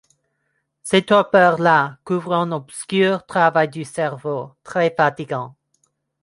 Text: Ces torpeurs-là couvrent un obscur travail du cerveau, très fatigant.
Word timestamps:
Ces 0.81 1.03
torpeurs-là 1.03 1.99
couvrent 2.05 2.33
un 2.33 2.51
obscur 2.53 3.23
travail 3.27 3.69
du 3.69 3.83
cerveau, 3.83 4.49
très 4.63 4.89
fatigant. 4.89 5.53